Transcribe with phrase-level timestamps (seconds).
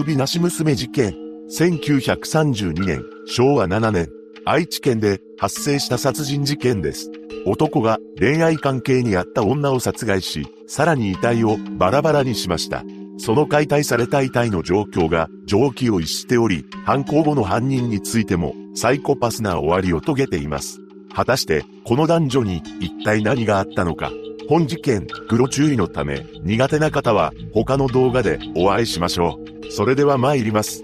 [0.00, 1.14] 首なし娘事件。
[1.50, 4.08] 1932年、昭和7年、
[4.46, 7.10] 愛知県で発生した殺人事件です。
[7.44, 12.82] 男が恋愛関係にあった女を殺害し、さらに遺体をバラバラにしました。
[13.18, 20.78] その解体された遺体の状況が常軌を逸しており、犯行後の犯人についてもサイコパスな終わりを遂げています。
[21.14, 24.10] 果たして、この男女に一体何があったのか。
[24.50, 29.70] 本事件、黒注意のため、苦手な方は他の動画でお会いしましょう。
[29.70, 30.82] それでは参ります。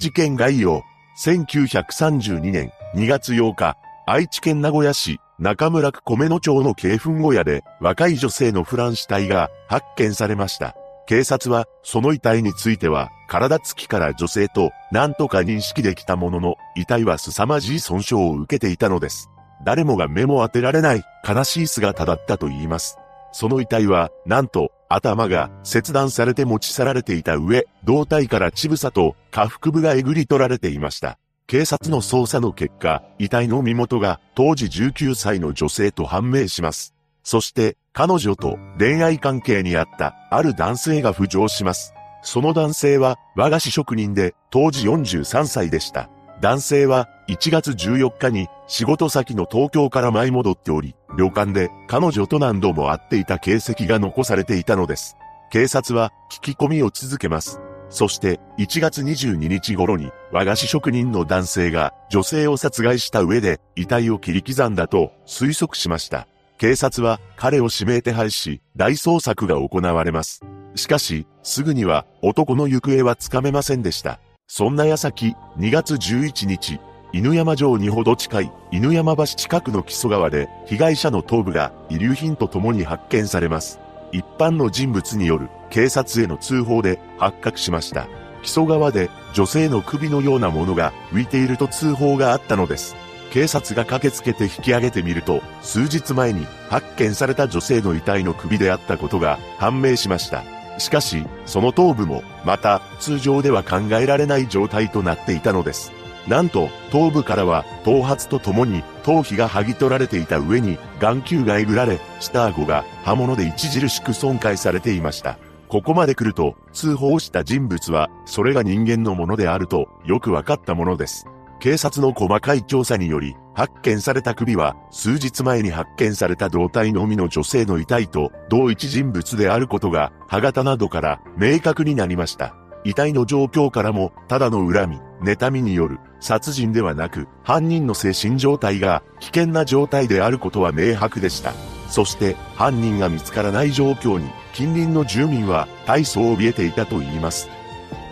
[0.00, 0.82] 事件概要。
[1.22, 3.76] 1932年2月8日、
[4.06, 10.74] 愛知県名古屋市中村区米野町の慶墳小屋で若い女性のフラン死体が発見されました。
[11.06, 19.28] 警察はその遺体については体つきから女性と何とか認識できたものの遺体は凄まじい損傷を受けていたのです。
[19.64, 22.98] 誰もが目も当てられない悲しい姿だったと言います。
[23.32, 31.18] その遺体は、なんと、頭が切断されて持ち去られていた上、胴体から乳房と下腹部がえぐり取られていました。
[31.46, 36.94] 警察の捜査の結果、遺体の身元が当時19歳の女性と判明します。
[37.24, 41.92] そして、彼女と恋愛関係にあったある男性が浮上します。
[42.22, 46.08] その男性は和菓子職人で当時43歳でした。
[46.40, 55.16] 男性は1月14日に仕事先の東京から舞い戻っており、旅館で彼女と何度も会っていた形跡が残されていたのです。
[55.50, 57.60] 警察は聞き込みを続けます。
[57.88, 66.26] そして1月22日頃に和菓子職人の男性が女性を殺害した上で遺体を切り刻んだと推測しました。
[66.58, 70.40] 警察は彼を指名手配し大捜索が行われます。
[70.74, 74.18] しかし、すぐには男の行方はつかめませんでした。
[74.46, 76.78] そんな矢先、2月11日、
[77.12, 83.80] 犬山城にほど近い犬山橋近くの木曽川で被害者の頭部が遺留品と共に発見されます。
[84.12, 88.06] 一般の人物による警察への通報で発覚しました。
[88.42, 92.94] 木曽川で女性の首のようなものが浮いていると通報があったのです。
[93.32, 100.44] 警察が駆けつけて引き上げてみると、数日前に発見された女性の遺体の首であったことが判明しました。
[100.78, 105.92] しかし、その頭部も、また、通常では考えられない状態となっていたのです。
[106.26, 115.38] なんと、頭部からは、頭髪とともに、頭皮が剥ぎ取られていた上に、眼球がえぐられ、下顎が刃物で著しく損壊されていました。
[115.68, 121.26] ここまで来ると、通報した人物は、それが人間のものであると、よくわかったものです。
[121.60, 132.54] 警察の細かい調査により、発見された首は、数日前に発見された胴体のみの女性の遺体と同一人物であることが、歯型などから明確になりました。
[132.84, 141.52] 遺体の状況からも、ただの恨み、妬みによる殺人ではなく、犯人の精神状態が危険な状態であることは明白でした。
[141.88, 147.48] そして、犯人が見つからない状況に、近隣の住民は大層怯えていたと言います。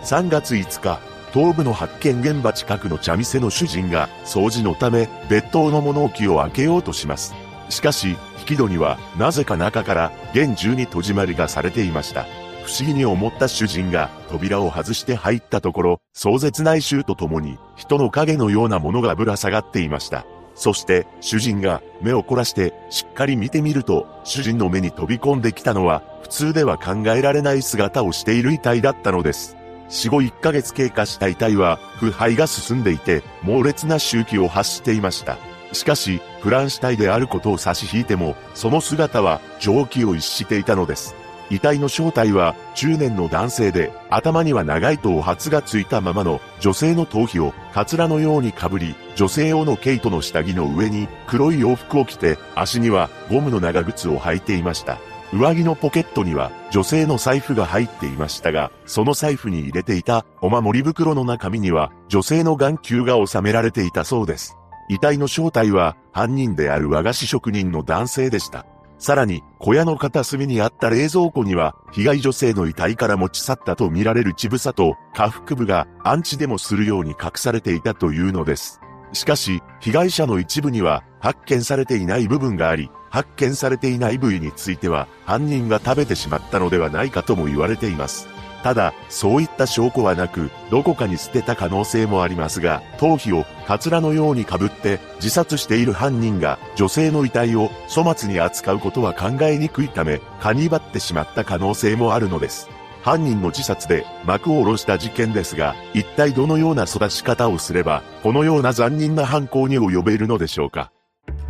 [0.03, 0.99] 3月5日、
[1.33, 7.33] 頭部の発見現場近くの茶店の主人が掃除のため別当の物置を開けようとします。
[7.69, 12.27] しかし、引き戸にはなぜか中から厳重に戸締まりがされていました。
[12.63, 20.27] 不思議に思った主人が扉を外して入ったところ、壮絶な臭とともに人の影のようなものがぶら下がっていました。
[20.53, 29.57] そして主人が目を凝らしてしっかり見てみると、主人の目に飛び込んできたのは普通では考えられない姿をしている遺体だったのです。
[29.93, 35.37] 死後1ヶ月経過した遺体は腐敗が進んでいて猛烈な周期を発していました。
[35.71, 41.15] しかし、フラン死体であることを差し引いても、その姿は蒸気を逸していたのです。
[41.51, 54.97] 遺体の正体は中年の男性で、頭には長い頭髪がついたままの女性の頭皮をカツラのようにかぶり、女性用の毛糸の下着の上に黒い洋服を着て、足にはゴムの長靴を履いていました。
[55.33, 64.55] 上着のポケットには女性の財布が入っていましたが、その財布に入れていたお守り袋の中身には女性の眼球が収められていたそうです。
[64.89, 68.67] 遺体の正体は犯人である和菓子職人の男性でした。
[68.99, 78.79] さらに、小屋の片隅にあった冷蔵庫には、被害女性の遺体から持ち去ったとみられる乳房と下腹部がアンチでもするように隠されていたというのです。
[79.11, 88.27] しかし、被害者の一部には発見されていない部分があり、発見されていない部位については犯人が食べてしまったのではないかとも言われています。
[88.61, 102.69] ただ、そういった証拠はなく、どこかに捨てた可能性もありますが、頭皮をカツラのように被って自殺している犯人が女性の遺体を粗末に扱うことは考えにくいため、カニバってしまった可能性もあるのです。
[103.01, 110.91] 犯人の自殺で幕を下ろした事件ですが、一体どのような育ち方をすれば、このような残忍な犯行に及べるのでしょうか。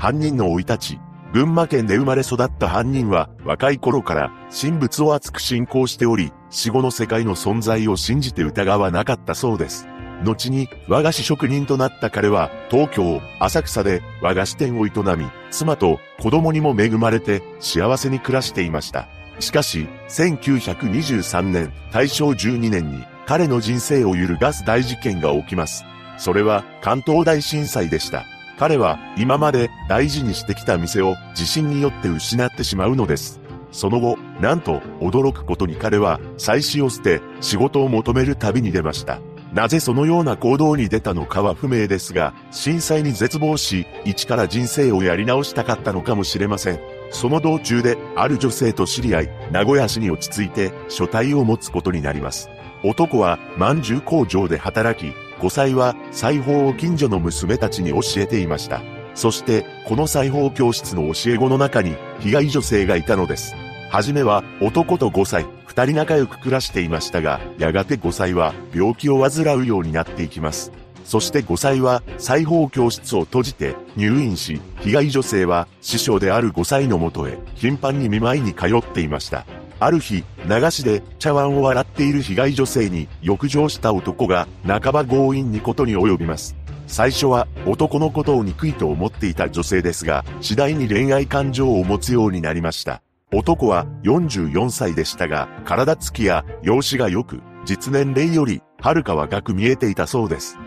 [0.03, 0.99] 犯人の生い立ち、
[1.31, 9.87] 群馬県で生まれ育った犯人は若い頃から神仏を熱く信仰しており、死後の世界の存在を信じて疑わなかったそうです。
[10.25, 19.07] 後に和菓子職人となった彼は東京、浅草で和菓子店を営み、妻と子供にも恵まれて幸せに暮らしていました。
[19.39, 25.85] しかし、1923年、大正12年に彼の人生を揺るがす大事件が起きます。
[26.17, 28.25] それは関東大震災でした。
[28.57, 33.39] 彼は今まで大事にしてきた店を地震によって失ってしまうのです。
[33.71, 39.19] その後、なんと驚くことに彼は妻子を捨て仕事を求める旅に出ました。
[39.53, 46.79] なぜそのような行動に出たのかは不明ですが、震災に絶望し、一から人生をやり直したかったのかもしれません。
[47.11, 52.49] その道中で、ある女性と知り合い、名古屋市に落ち着いて、書体を持つことになります。
[52.83, 58.81] 男は、饅頭工場で働き、5歳は、裁縫を近所の娘たちに教えていました。
[59.13, 63.53] そして、この裁縫教室の教え子の中に、被害女性がいたのです。
[63.89, 70.71] はじめは男と5歳、二人仲良く暮らしていましたが、やがて5歳は病気を患うようになっていきます。
[71.03, 79.45] そして5歳は裁縫教室を閉じて入院し、被害女性は師匠である5歳のもとへ頻繁に見舞いに通っていました。
[79.85, 86.55] ある日、流しで茶碗を洗っている被害女性に浴場した男が半ば強引にことに及びます。
[86.87, 93.01] 最初は男のことを憎いと思っていた女性ですが、次第に恋愛感情を持つようになりました。
[93.33, 100.57] 男は44歳でしたが、体つきや容姿が良く、実年齢よりはるか若く見えていたそうです。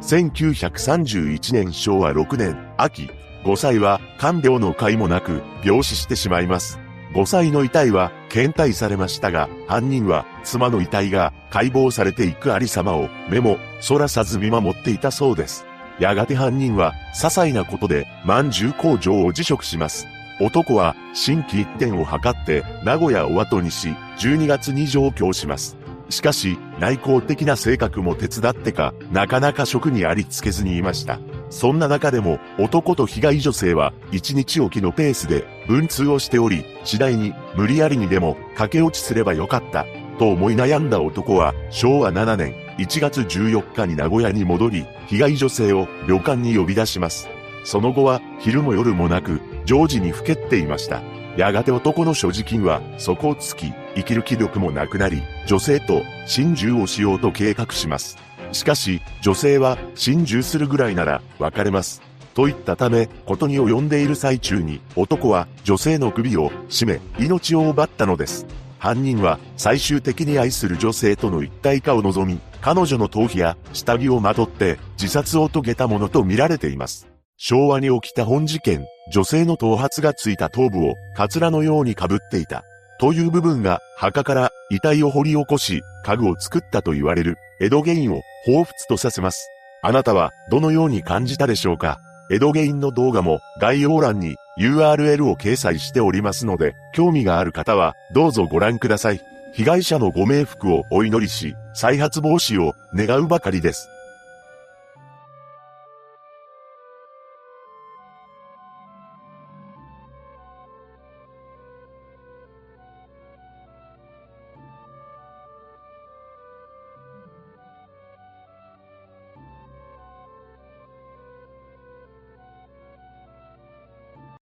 [0.00, 3.10] 1931年昭和6年秋、
[3.44, 6.80] 5歳は看病の甲斐もなく病死してしまいます。
[7.14, 15.66] 5歳の遺体は検体されましたが、犯人は妻の遺体が解剖されていくありさまを目もそらさず見守っていたそうです。
[15.98, 20.06] やがて犯人は些細なことで饅頭工場を辞職します。
[20.40, 25.76] 男は新規一点を図って名古屋を後にし、12月に上京します。
[26.10, 31.18] しかし、内向的な性格も手伝ってか、なかなか職にありつけずにいました。
[31.50, 39.86] そんな中でも、男と被害女性は、一日おきのペースで、文通をしており、次第に、無理やりにでも、駆け落ちすればよかった、
[40.18, 47.28] と思い悩んだ男は、昭和7年、1月14日に名古屋に戻り、被害女性を旅館に呼び出します。
[47.64, 51.02] その後は、昼も夜もなく、常時にふけっていました。
[51.36, 58.25] やがて男の所持金は底をつき、生きる気力もなくなり、女性と心中をしようと計画します。
[58.52, 62.02] しかし、女性は心中するぐらいなら別れます。
[62.34, 68.46] と言ったため、ことに及んでいる最中に、男は女性の首を絞め、命を奪ったのです。
[68.78, 77.08] 犯人は最終的に愛する女性との一体化を望み、彼女の頭皮や下着をまとって自殺を遂げたものと見られています。
[77.38, 82.64] 昭和に起きた本事件、女性の頭髪がついた頭部をカツラのように被っていた。
[82.98, 89.48] という部分が墓から遺体を掘り起こし、家具を作ったと言われる江戸ゲインを彷彿とさせます。
[89.82, 92.00] あなたはどのように感じたでしょうか？
[92.30, 99.20] 江戸ゲインの動画も概要欄に URL を掲載しておりますので、興味がある方はどうぞご覧ください。
[99.52, 103.88] 被害者のご冥福をお祈りし、再発防止を願うばかりです。